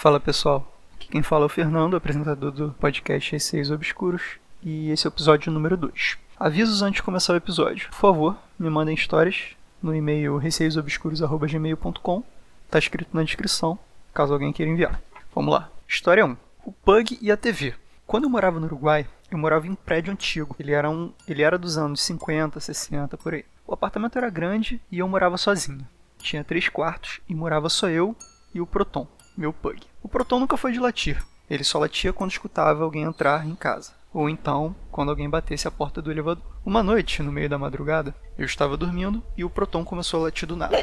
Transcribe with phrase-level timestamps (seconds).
[0.00, 5.06] Fala pessoal, aqui quem fala é o Fernando, apresentador do podcast Receios Obscuros, e esse
[5.06, 6.16] é o episódio número 2.
[6.38, 7.90] Avisos antes de começar o episódio.
[7.90, 12.22] Por favor, me mandem histórias no e-mail receiosobscuros.gmail.com,
[12.70, 13.78] tá escrito na descrição,
[14.14, 15.02] caso alguém queira enviar.
[15.34, 15.70] Vamos lá.
[15.86, 16.34] História 1.
[16.64, 17.74] O Pug e a TV.
[18.06, 20.56] Quando eu morava no Uruguai, eu morava em um prédio antigo.
[20.58, 23.44] Ele era, um, ele era dos anos 50, 60, por aí.
[23.66, 25.86] O apartamento era grande e eu morava sozinho.
[26.16, 28.16] Tinha três quartos e morava só eu
[28.54, 29.06] e o Proton
[29.40, 29.80] meu pug.
[30.02, 31.24] O Proton nunca foi de latir.
[31.48, 35.70] Ele só latia quando escutava alguém entrar em casa, ou então quando alguém batesse a
[35.70, 36.44] porta do elevador.
[36.64, 40.46] Uma noite, no meio da madrugada, eu estava dormindo e o Proton começou a latir
[40.46, 40.76] do nada.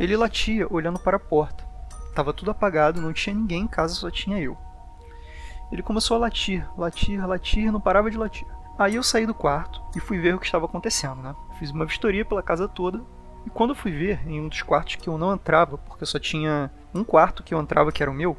[0.00, 1.64] Ele latia olhando para a porta.
[2.14, 4.58] Tava tudo apagado, não tinha ninguém em casa, só tinha eu.
[5.70, 8.46] Ele começou a latir, latir, latir, não parava de latir.
[8.76, 11.34] Aí eu saí do quarto e fui ver o que estava acontecendo, né?
[11.58, 13.02] Fiz uma vistoria pela casa toda
[13.48, 16.18] e quando eu fui ver em um dos quartos que eu não entrava, porque só
[16.18, 18.36] tinha um quarto que eu entrava que era o meu,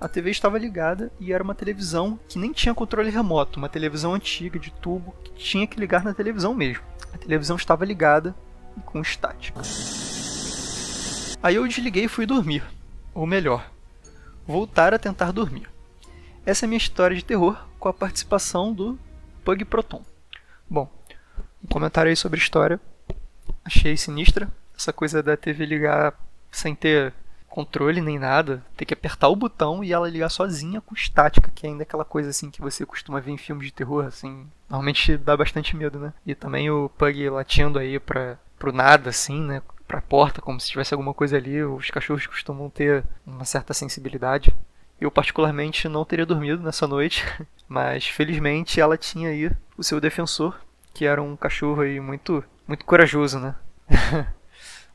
[0.00, 4.14] a TV estava ligada e era uma televisão que nem tinha controle remoto, uma televisão
[4.14, 6.84] antiga de tubo que tinha que ligar na televisão mesmo.
[7.12, 8.32] A televisão estava ligada
[8.76, 9.60] e com estática.
[11.42, 12.62] Aí eu desliguei e fui dormir,
[13.12, 13.68] ou melhor,
[14.46, 15.68] voltar a tentar dormir.
[16.46, 18.96] Essa é a minha história de terror com a participação do
[19.44, 20.04] Pug Proton.
[20.70, 20.88] Bom,
[21.60, 22.80] um comentário aí sobre a história
[23.64, 24.48] achei sinistra.
[24.76, 26.14] Essa coisa da TV ligar
[26.50, 27.12] sem ter
[27.54, 31.64] controle nem nada, ter que apertar o botão e ela ligar sozinha com estática, que
[31.64, 35.16] é ainda aquela coisa assim que você costuma ver em filmes de terror, assim, normalmente
[35.16, 36.12] dá bastante medo, né?
[36.26, 39.62] E também o Pug latindo aí pra, pro nada, assim, né?
[39.86, 41.62] Pra porta, como se tivesse alguma coisa ali.
[41.62, 44.52] Os cachorros costumam ter uma certa sensibilidade.
[45.00, 47.24] Eu, particularmente, não teria dormido nessa noite,
[47.68, 50.58] mas felizmente ela tinha aí o seu defensor,
[50.92, 53.54] que era um cachorro aí muito muito corajoso, né?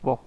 [0.01, 0.23] Bom,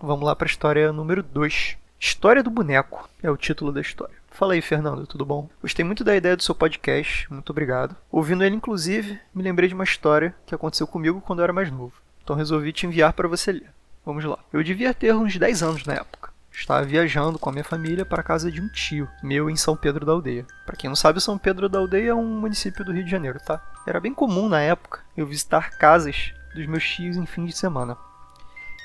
[0.00, 1.76] vamos lá para a história número 2.
[1.98, 4.14] História do boneco é o título da história.
[4.30, 5.48] Fala aí, Fernando, tudo bom?
[5.60, 7.96] Gostei muito da ideia do seu podcast, muito obrigado.
[8.08, 11.72] Ouvindo ele, inclusive, me lembrei de uma história que aconteceu comigo quando eu era mais
[11.72, 11.94] novo.
[12.22, 13.70] Então resolvi te enviar para você ler.
[14.06, 14.38] Vamos lá.
[14.52, 16.32] Eu devia ter uns 10 anos na época.
[16.52, 19.76] Estava viajando com a minha família para a casa de um tio meu em São
[19.76, 20.46] Pedro da Aldeia.
[20.66, 23.38] Para quem não sabe, São Pedro da Aldeia é um município do Rio de Janeiro,
[23.38, 23.60] tá?
[23.86, 27.96] Era bem comum na época eu visitar casas dos meus tios em fim de semana.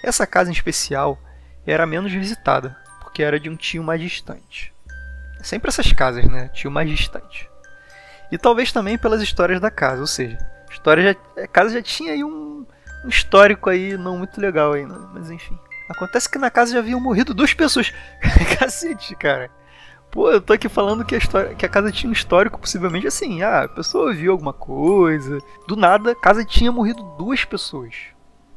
[0.04, 1.18] Essa casa em especial
[1.66, 4.74] era menos visitada, porque era de um tio mais distante.
[5.40, 6.50] É sempre essas casas, né?
[6.50, 7.50] Tio mais distante.
[8.32, 10.38] E talvez também pelas histórias da casa, ou seja,
[10.70, 12.66] a, história já, a casa já tinha aí um,
[13.06, 14.96] um histórico aí não muito legal aí, né?
[15.14, 15.58] mas enfim.
[15.90, 17.94] Acontece que na casa já haviam morrido duas pessoas.
[18.58, 19.52] Cacete, cara.
[20.14, 23.08] Pô, eu tô aqui falando que a, história, que a casa tinha um histórico, possivelmente
[23.08, 23.42] assim.
[23.42, 25.40] Ah, a pessoa viu alguma coisa.
[25.68, 27.96] Do nada, a casa tinha morrido duas pessoas.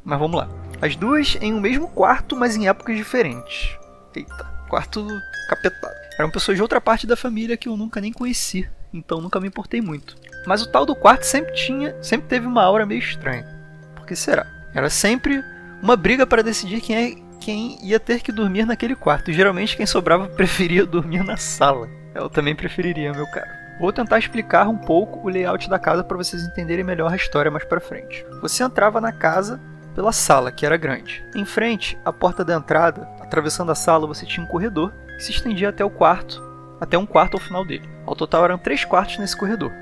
[0.05, 0.51] Mas vamos lá.
[0.83, 3.75] As duas em um mesmo quarto, mas em épocas diferentes.
[4.15, 5.09] Eita, quarto
[5.49, 5.95] capetado.
[6.19, 8.69] Eram pessoas de outra parte da família que eu nunca nem conheci.
[8.93, 10.15] Então nunca me importei muito.
[10.47, 13.47] Mas o tal do quarto sempre tinha, sempre teve uma aura meio estranha.
[13.95, 14.47] Por que será?
[14.75, 15.43] Era sempre
[15.83, 19.33] uma briga para decidir quem, é, quem ia ter que dormir naquele quarto.
[19.33, 21.89] geralmente quem sobrava preferia dormir na sala.
[22.15, 23.51] Eu também preferiria, meu caro.
[23.79, 27.51] Vou tentar explicar um pouco o layout da casa para vocês entenderem melhor a história
[27.51, 28.25] mais para frente.
[28.41, 29.61] Você entrava na casa
[29.95, 31.23] pela sala, que era grande.
[31.35, 35.33] Em frente, à porta da entrada, atravessando a sala, você tinha um corredor que se
[35.33, 36.43] estendia até o quarto,
[36.81, 37.89] até um quarto ao final dele.
[38.07, 39.73] Ao total eram três quartos nesse corredor.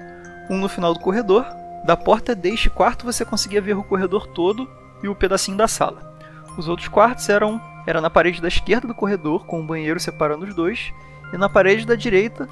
[0.50, 1.44] Um no final do corredor.
[1.84, 4.69] Da porta deste quarto você conseguia ver o corredor todo
[5.03, 6.13] e o pedacinho da sala.
[6.56, 10.47] Os outros quartos eram era na parede da esquerda do corredor, com um banheiro separando
[10.47, 10.92] os dois,
[11.32, 12.48] e na parede da direita,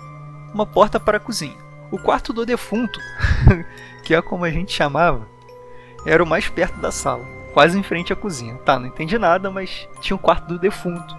[0.53, 1.57] uma porta para a cozinha.
[1.91, 2.99] O quarto do defunto,
[4.05, 5.27] que é como a gente chamava,
[6.05, 7.25] era o mais perto da sala,
[7.55, 8.57] quase em frente à cozinha.
[8.65, 11.17] Tá, não entendi nada, mas tinha o quarto do defunto,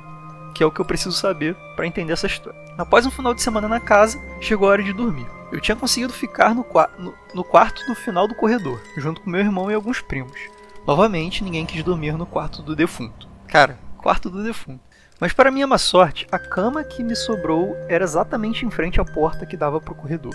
[0.53, 2.61] que é o que eu preciso saber para entender essa história.
[2.77, 5.27] Após um final de semana na casa, chegou a hora de dormir.
[5.51, 6.66] Eu tinha conseguido ficar no,
[6.97, 10.49] no, no quarto do final do corredor, junto com meu irmão e alguns primos.
[10.85, 13.27] Novamente, ninguém quis dormir no quarto do defunto.
[13.47, 14.81] Cara, quarto do defunto.
[15.17, 19.05] Mas para minha má sorte, a cama que me sobrou era exatamente em frente à
[19.05, 20.34] porta que dava para o corredor.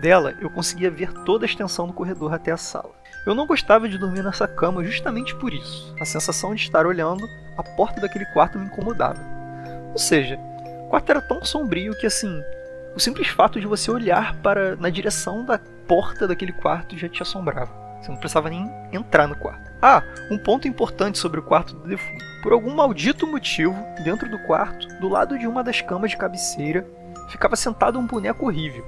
[0.00, 2.94] Dela, eu conseguia ver toda a extensão do corredor até a sala.
[3.26, 5.92] Eu não gostava de dormir nessa cama justamente por isso.
[6.00, 9.20] A sensação de estar olhando a porta daquele quarto me incomodava.
[9.90, 10.38] Ou seja,
[10.84, 12.40] o quarto era tão sombrio que assim,
[12.94, 15.58] o simples fato de você olhar para na direção da
[15.88, 17.85] porta daquele quarto já te assombrava.
[18.00, 19.70] Você não precisava nem entrar no quarto.
[19.82, 22.24] Ah, um ponto importante sobre o quarto do defunto.
[22.42, 26.86] Por algum maldito motivo, dentro do quarto, do lado de uma das camas de cabeceira,
[27.28, 28.86] ficava sentado um boneco horrível.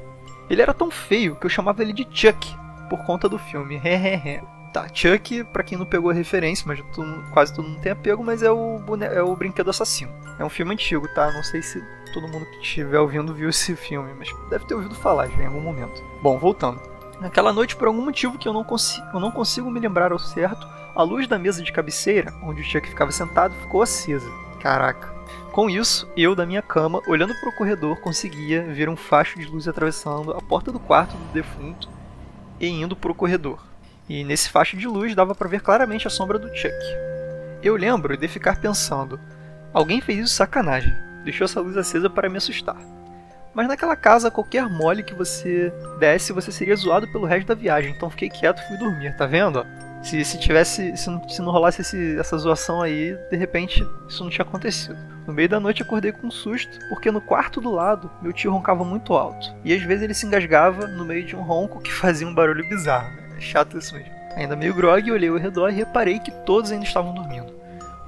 [0.49, 2.57] Ele era tão feio que eu chamava ele de Chuck,
[2.89, 3.81] por conta do filme.
[4.73, 6.79] Tá, Chuck, pra quem não pegou a referência, mas
[7.33, 10.13] quase todo mundo tem apego, mas é o, é o Brinquedo Assassino.
[10.39, 11.33] É um filme antigo, tá?
[11.33, 11.83] Não sei se
[12.13, 15.47] todo mundo que estiver ouvindo viu esse filme, mas deve ter ouvido falar já em
[15.47, 16.05] algum momento.
[16.23, 16.81] Bom, voltando.
[17.21, 20.19] Naquela noite, por algum motivo que eu não, consigo, eu não consigo me lembrar ao
[20.19, 24.31] certo, a luz da mesa de cabeceira, onde o Chuck ficava sentado, ficou acesa.
[24.61, 25.13] Caraca.
[25.53, 29.47] Com isso, eu, da minha cama, olhando para o corredor, conseguia ver um facho de
[29.47, 31.89] luz atravessando a porta do quarto do defunto
[32.61, 33.65] e indo para o corredor.
[34.09, 36.75] E nesse facho de luz dava para ver claramente a sombra do Chuck.
[37.63, 39.19] Eu lembro de ficar pensando:
[39.75, 40.93] alguém fez isso sacanagem,
[41.25, 42.77] deixou essa luz acesa para me assustar.
[43.55, 47.93] Mas naquela casa, qualquer mole que você desse, você seria zoado pelo resto da viagem.
[47.93, 49.67] Então fiquei quieto e fui dormir, tá vendo?
[50.03, 50.97] Se, se tivesse.
[50.97, 54.97] Se não, se não rolasse esse, essa zoação aí, de repente isso não tinha acontecido.
[55.27, 58.53] No meio da noite acordei com um susto, porque no quarto do lado meu tio
[58.53, 59.55] roncava muito alto.
[59.65, 62.67] E às vezes ele se engasgava no meio de um ronco que fazia um barulho
[62.69, 63.11] bizarro.
[63.37, 64.19] É chato isso mesmo.
[64.37, 67.53] Ainda meio grog, olhei ao redor e reparei que todos ainda estavam dormindo.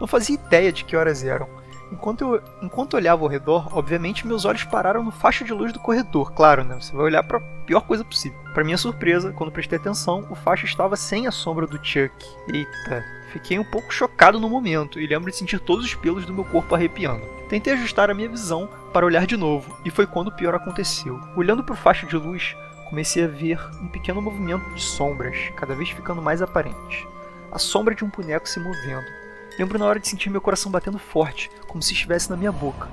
[0.01, 1.47] Não fazia ideia de que horas eram,
[1.93, 5.81] Enquanto eu enquanto olhava ao redor, obviamente meus olhos pararam no faixa de luz do
[5.81, 6.33] corredor.
[6.33, 6.77] Claro, né?
[6.81, 8.39] Você vai olhar para a pior coisa possível.
[8.55, 12.13] Para minha surpresa, quando prestei atenção, o faixa estava sem a sombra do Chuck.
[12.53, 16.35] Eita, fiquei um pouco chocado no momento e lembro de sentir todos os pelos do
[16.35, 17.25] meu corpo arrepiando.
[17.49, 21.21] Tentei ajustar a minha visão para olhar de novo, e foi quando o pior aconteceu.
[21.37, 22.57] Olhando para o faixa de luz,
[22.89, 27.07] comecei a ver um pequeno movimento de sombras, cada vez ficando mais aparente.
[27.51, 29.20] A sombra de um boneco se movendo
[29.61, 32.89] Lembro na hora de sentir meu coração batendo forte, como se estivesse na minha boca.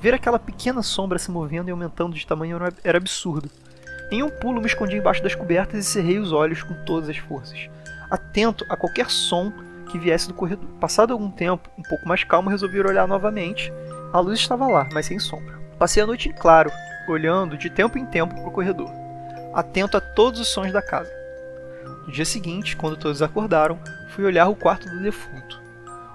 [0.00, 3.50] Ver aquela pequena sombra se movendo e aumentando de tamanho era absurdo.
[4.08, 7.16] Em um pulo, me escondi embaixo das cobertas e cerrei os olhos com todas as
[7.16, 7.68] forças,
[8.08, 9.52] atento a qualquer som
[9.90, 10.68] que viesse do corredor.
[10.78, 13.72] Passado algum tempo, um pouco mais calmo, resolvi olhar novamente.
[14.12, 15.58] A luz estava lá, mas sem sombra.
[15.76, 16.70] Passei a noite em claro,
[17.08, 18.92] olhando de tempo em tempo para o corredor,
[19.52, 21.10] atento a todos os sons da casa.
[22.06, 23.76] No dia seguinte, quando todos acordaram,
[24.10, 25.61] fui olhar o quarto do defunto.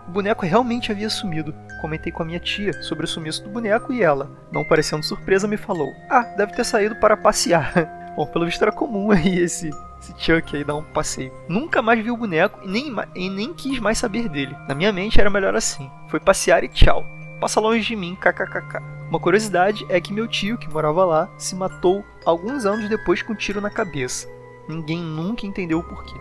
[0.08, 1.54] O boneco realmente havia sumido.
[1.82, 5.48] Comentei com a minha tia sobre o sumiço do boneco e ela, não parecendo surpresa,
[5.48, 7.74] me falou: Ah, deve ter saído para passear.
[8.16, 9.70] Bom, pelo visto era comum aí esse,
[10.00, 11.32] esse Chuck aí dar um passeio.
[11.50, 14.56] Nunca mais vi o boneco e nem, e nem quis mais saber dele.
[14.68, 15.92] Na minha mente era melhor assim.
[16.08, 17.06] Foi passear e tchau.
[17.42, 18.82] Passa longe de mim, kkkk.
[19.10, 23.34] Uma curiosidade é que meu tio, que morava lá, se matou alguns anos depois com
[23.34, 24.28] um tiro na cabeça.
[24.68, 26.18] Ninguém nunca entendeu o porquê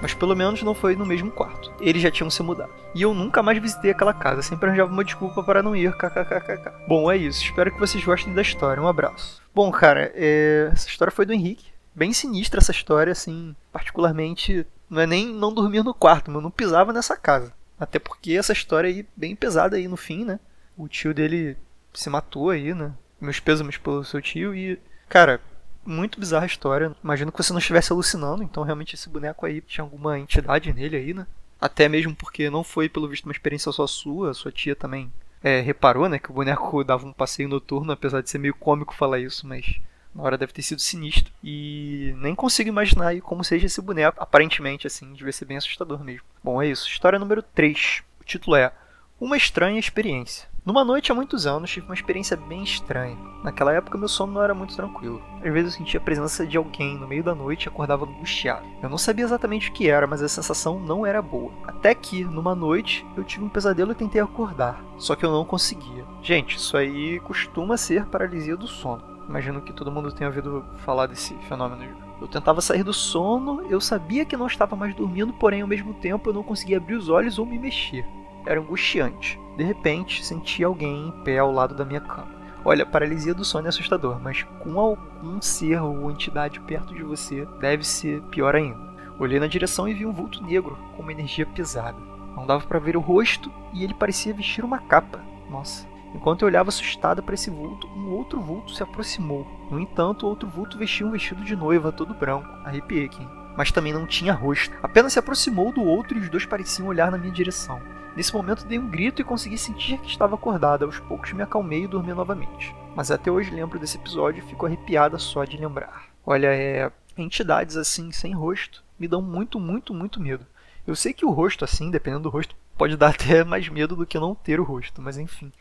[0.00, 1.72] mas pelo menos não foi no mesmo quarto.
[1.80, 2.72] Eles já tinham se mudado.
[2.94, 6.86] E eu nunca mais visitei aquela casa, sempre arranjava uma desculpa para não ir, kkkk.
[6.88, 7.44] Bom, é isso.
[7.44, 8.82] Espero que vocês gostem da história.
[8.82, 9.42] Um abraço.
[9.54, 10.70] Bom, cara, é...
[10.72, 11.70] essa história foi do Henrique.
[11.94, 14.66] Bem sinistra essa história, assim, particularmente.
[14.88, 17.52] Não é nem não dormir no quarto, mas não pisava nessa casa.
[17.78, 20.38] Até porque essa história aí, bem pesada aí no fim, né?
[20.76, 21.56] O tio dele
[21.92, 22.92] se matou aí, né?
[23.20, 24.78] Meus pêsames pelo seu tio e.
[25.08, 25.40] Cara,
[25.90, 26.94] muito bizarra a história.
[27.02, 30.96] Imagino que você não estivesse alucinando, então realmente esse boneco aí tinha alguma entidade nele
[30.96, 31.26] aí, né?
[31.60, 35.60] Até mesmo porque não foi, pelo visto, uma experiência só sua, sua tia também é,
[35.60, 39.18] reparou, né, que o boneco dava um passeio noturno, apesar de ser meio cômico falar
[39.18, 39.80] isso, mas
[40.14, 41.32] na hora deve ter sido sinistro.
[41.42, 44.20] E nem consigo imaginar aí como seja esse boneco.
[44.20, 46.24] Aparentemente, assim, devia ser bem assustador mesmo.
[46.42, 46.88] Bom, é isso.
[46.88, 48.02] História número 3.
[48.20, 48.72] O título é
[49.20, 50.48] Uma Estranha Experiência.
[50.64, 53.18] Numa noite há muitos anos, tive uma experiência bem estranha.
[53.44, 55.22] Naquela época, meu sono não era muito tranquilo.
[55.44, 58.64] Às vezes eu sentia a presença de alguém no meio da noite e acordava angustiado.
[58.82, 61.52] Eu não sabia exatamente o que era, mas a sensação não era boa.
[61.66, 65.44] Até que, numa noite, eu tive um pesadelo e tentei acordar, só que eu não
[65.44, 66.06] conseguia.
[66.22, 69.02] Gente, isso aí costuma ser paralisia do sono.
[69.28, 71.94] Imagino que todo mundo tenha ouvido falar desse fenômeno.
[72.22, 75.92] Eu tentava sair do sono, eu sabia que não estava mais dormindo, porém ao mesmo
[75.92, 78.06] tempo eu não conseguia abrir os olhos ou me mexer.
[78.46, 79.38] Era angustiante.
[79.56, 82.40] De repente, senti alguém em pé ao lado da minha cama.
[82.64, 87.46] Olha, paralisia do sono é assustador, mas com algum ser ou entidade perto de você,
[87.58, 88.90] deve ser pior ainda.
[89.18, 91.98] Olhei na direção e vi um vulto negro com uma energia pesada.
[92.36, 95.20] Não dava para ver o rosto e ele parecia vestir uma capa.
[95.50, 95.88] Nossa.
[96.14, 99.46] Enquanto eu olhava assustada para esse vulto, um outro vulto se aproximou.
[99.70, 102.48] No entanto, outro vulto vestia um vestido de noiva todo branco.
[102.64, 103.26] Arrepiei aqui.
[103.56, 104.74] Mas também não tinha rosto.
[104.82, 107.80] Apenas se aproximou do outro e os dois pareciam olhar na minha direção.
[108.16, 110.84] Nesse momento dei um grito e consegui sentir que estava acordada.
[110.84, 112.74] Aos poucos me acalmei e dormi novamente.
[112.94, 116.06] Mas até hoje lembro desse episódio e fico arrepiada só de lembrar.
[116.24, 116.90] Olha, é.
[117.16, 120.46] Entidades assim, sem rosto, me dão muito, muito, muito medo.
[120.86, 124.06] Eu sei que o rosto, assim, dependendo do rosto, pode dar até mais medo do
[124.06, 125.52] que não ter o rosto, mas enfim.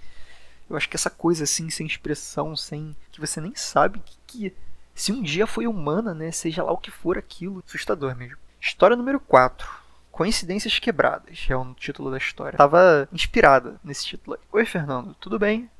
[0.69, 2.95] Eu acho que essa coisa assim, sem expressão, sem.
[3.11, 4.55] que você nem sabe que, que
[4.99, 6.29] se um dia foi humana, né?
[6.29, 8.35] Seja lá o que for aquilo, assustador mesmo.
[8.59, 9.65] História número 4.
[10.11, 12.55] Coincidências Quebradas é o título da história.
[12.55, 14.37] Estava inspirada nesse título.
[14.51, 15.71] Oi, Fernando, tudo bem?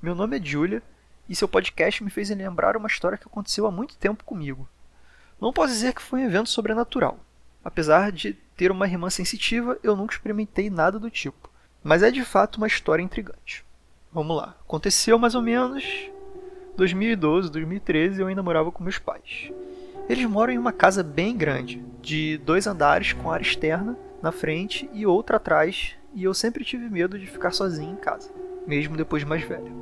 [0.00, 0.82] Meu nome é Julia
[1.28, 4.66] e seu podcast me fez lembrar uma história que aconteceu há muito tempo comigo.
[5.38, 7.20] Não posso dizer que foi um evento sobrenatural.
[7.62, 11.50] Apesar de ter uma irmã sensitiva, eu nunca experimentei nada do tipo.
[11.84, 13.66] Mas é de fato uma história intrigante.
[14.10, 14.56] Vamos lá.
[14.62, 16.10] Aconteceu mais ou menos
[16.76, 19.50] 2012, 2013, eu ainda morava com meus pais.
[20.08, 24.88] Eles moram em uma casa bem grande, de dois andares com área externa na frente
[24.92, 28.30] e outra atrás, e eu sempre tive medo de ficar sozinho em casa,
[28.66, 29.72] mesmo depois de mais velho.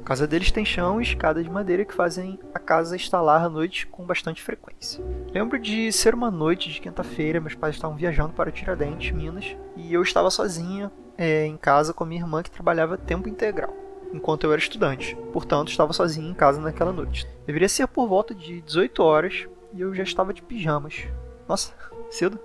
[0.00, 3.48] A casa deles tem chão e escada de madeira que fazem a casa estalar à
[3.48, 5.04] noite com bastante frequência.
[5.32, 9.92] Lembro de ser uma noite de quinta-feira, meus pais estavam viajando para Tiradentes, Minas, e
[9.92, 13.74] eu estava sozinha é, em casa com minha irmã que trabalhava tempo integral,
[14.12, 15.16] enquanto eu era estudante.
[15.32, 17.26] Portanto, estava sozinha em casa naquela noite.
[17.46, 21.04] Deveria ser por volta de 18 horas e eu já estava de pijamas.
[21.48, 21.74] Nossa,
[22.10, 22.38] cedo.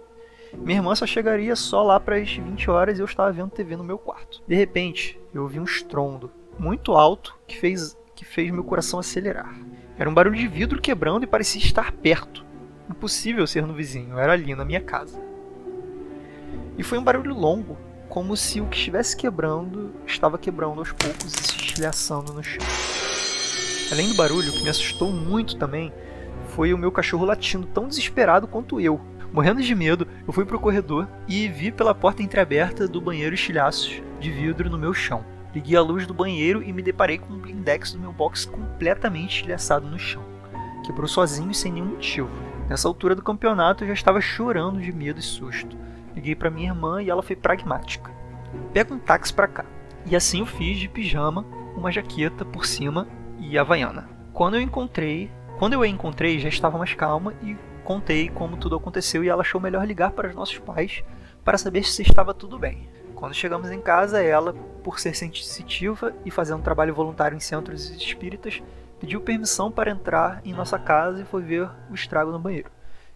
[0.57, 3.75] Minha irmã só chegaria só lá para as 20 horas e eu estava vendo TV
[3.75, 4.41] no meu quarto.
[4.47, 9.55] De repente, eu ouvi um estrondo muito alto que fez, que fez meu coração acelerar.
[9.97, 12.45] Era um barulho de vidro quebrando e parecia estar perto.
[12.89, 15.21] Impossível ser no vizinho, era ali na minha casa.
[16.77, 17.77] E foi um barulho longo,
[18.11, 22.61] como se o que estivesse quebrando estava quebrando aos poucos e se estilhaçando no chão.
[23.89, 25.93] Além do barulho, o que me assustou muito também
[26.49, 28.99] foi o meu cachorro latindo tão desesperado quanto eu.
[29.31, 33.33] Morrendo de medo, eu fui para o corredor e vi pela porta entreaberta do banheiro
[33.33, 35.23] estilhaços de vidro no meu chão.
[35.55, 39.37] Liguei a luz do banheiro e me deparei com um blindex do meu box completamente
[39.37, 40.23] estilhaçado no chão.
[40.85, 42.29] Quebrou sozinho e sem nenhum motivo.
[42.67, 45.77] Nessa altura do campeonato eu já estava chorando de medo e susto.
[46.13, 48.11] Liguei para minha irmã e ela foi pragmática.
[48.73, 49.65] Pega um táxi para cá.
[50.05, 53.07] E assim eu fiz de pijama, uma jaqueta por cima
[53.39, 54.09] e havaiana.
[54.33, 58.75] Quando eu encontrei, quando eu a encontrei, já estava mais calma e contei como tudo
[58.75, 61.03] aconteceu e ela achou melhor ligar para os nossos pais
[61.43, 62.89] para saber se estava tudo bem.
[63.15, 64.53] Quando chegamos em casa, ela,
[64.83, 68.61] por ser sensitiva e fazer um trabalho voluntário em centros espíritas,
[68.99, 72.71] pediu permissão para entrar em nossa casa e foi ver o estrago no banheiro.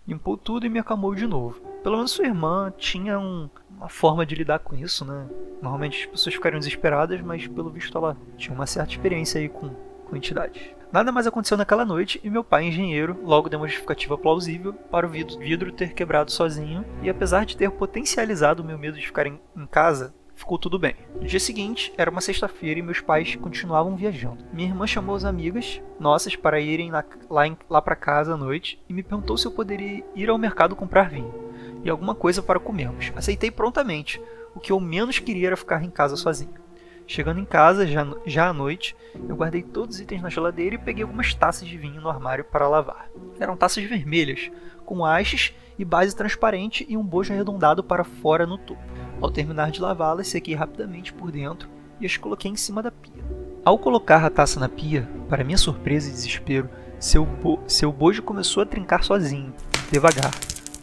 [0.08, 1.75] Limpou tudo e me acalmou de novo.
[1.86, 5.28] Pelo menos sua irmã tinha um, uma forma de lidar com isso, né?
[5.62, 9.70] Normalmente as pessoas ficariam desesperadas, mas pelo visto ela tinha uma certa experiência aí com,
[9.70, 10.64] com entidades.
[10.92, 15.06] Nada mais aconteceu naquela noite e meu pai, engenheiro, logo deu uma justificativa plausível para
[15.06, 19.28] o vidro ter quebrado sozinho e apesar de ter potencializado o meu medo de ficar
[19.28, 20.96] em, em casa, ficou tudo bem.
[21.22, 24.44] No dia seguinte, era uma sexta-feira e meus pais continuavam viajando.
[24.52, 28.82] Minha irmã chamou as amigas nossas para irem lá, lá, lá para casa à noite
[28.90, 31.46] e me perguntou se eu poderia ir ao mercado comprar vinho
[31.86, 33.14] e alguma coisa para comermos.
[33.16, 34.20] Aceitei prontamente.
[34.56, 36.66] O que eu menos queria era ficar em casa sozinho.
[37.08, 38.96] Chegando em casa, já, já à noite,
[39.30, 42.44] eu guardei todos os itens na geladeira e peguei algumas taças de vinho no armário
[42.44, 43.08] para lavar.
[43.40, 44.50] Eram taças vermelhas,
[44.84, 48.82] com hastes e base transparente e um bojo arredondado para fora no topo.
[49.22, 51.70] Ao terminar de lavá-las, sequei rapidamente por dentro
[52.02, 53.24] e as coloquei em cima da pia.
[53.64, 56.68] Ao colocar a taça na pia, para minha surpresa e desespero,
[57.00, 59.54] seu, bo seu bojo começou a trincar sozinho,
[59.92, 60.32] devagar,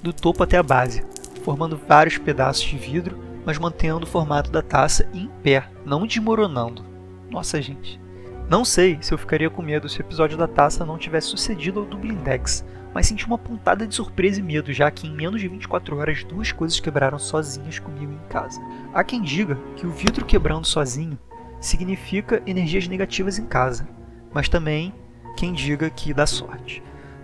[0.03, 1.05] do topo até a base,
[1.45, 6.85] formando vários pedaços de vidro mas mantendo o formato da taça em pé, não desmoronando.
[7.31, 8.01] Nossa, gente.
[8.49, 11.81] Não sei se eu ficaria com medo se o episódio da taça não tivesse sucedido
[11.81, 15.41] ao do Blindex, mas senti uma pontada de surpresa e medo, já que em menos
[15.41, 18.61] de 24 horas duas coisas quebraram sozinhas comigo em casa.
[18.93, 21.19] Há quem diga que o vidro quebrando sozinho
[21.61, 23.89] significa energias negativas em casa,
[24.33, 24.93] mas também
[25.37, 26.83] quem diga que dá sorte.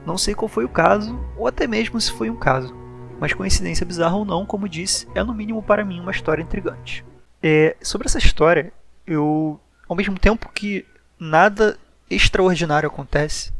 [0.08, 2.74] Não sei qual foi o caso, ou até mesmo se foi um caso,
[3.20, 7.04] mas coincidência bizarra ou não, como disse, é no mínimo para mim uma história intrigante.
[7.42, 8.72] É, sobre essa história,
[9.06, 10.86] eu, ao mesmo tempo que
[11.20, 13.52] nada extraordinário acontece,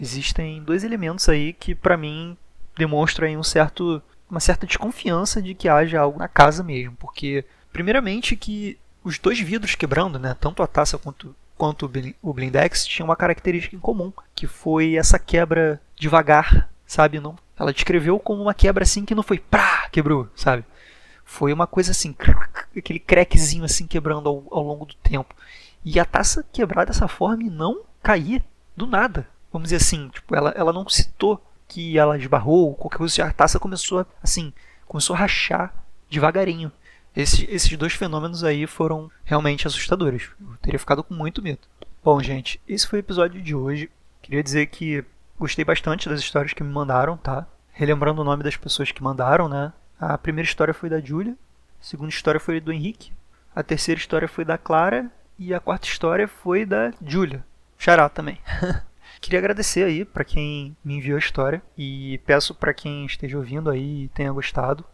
[0.00, 2.36] existem dois elementos aí que para mim
[2.76, 8.34] demonstram um certo, uma certa desconfiança de que haja algo na casa mesmo, porque primeiramente
[8.34, 11.90] que os dois vidros quebrando, né, tanto a taça quanto quanto
[12.22, 17.72] o blindex tinham uma característica em comum, que foi essa quebra devagar, sabe, não ela
[17.72, 20.64] descreveu como uma quebra assim que não foi pá, quebrou, sabe?
[21.24, 22.14] Foi uma coisa assim,
[22.76, 25.34] aquele crackzinho assim quebrando ao, ao longo do tempo.
[25.84, 28.42] E a taça quebrar dessa forma e não cair
[28.76, 29.28] do nada.
[29.52, 33.32] Vamos dizer assim, tipo, ela, ela não citou que ela esbarrou, qualquer coisa, assim, a
[33.32, 34.52] taça começou assim,
[34.86, 35.74] começou a rachar
[36.08, 36.72] devagarinho.
[37.20, 40.30] Esse, esses dois fenômenos aí foram realmente assustadores.
[40.40, 41.60] Eu teria ficado com muito medo.
[42.02, 43.90] Bom, gente, esse foi o episódio de hoje.
[44.22, 45.04] Queria dizer que
[45.38, 47.46] Gostei bastante das histórias que me mandaram, tá?
[47.70, 49.72] Relembrando o nome das pessoas que mandaram, né?
[49.98, 51.36] A primeira história foi da Júlia,
[51.80, 53.12] a segunda história foi do Henrique,
[53.54, 55.08] a terceira história foi da Clara
[55.38, 57.44] e a quarta história foi da Júlia.
[57.78, 58.40] Xará também.
[59.20, 63.70] Queria agradecer aí para quem me enviou a história e peço para quem esteja ouvindo
[63.70, 64.84] aí e tenha gostado,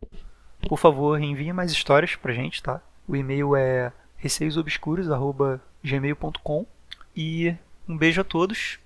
[0.69, 2.81] por favor, envie mais histórias pra gente, tá?
[3.07, 6.67] O e-mail é receiosobscuros@gmail.com
[7.17, 7.55] e
[7.89, 8.81] um beijo a todos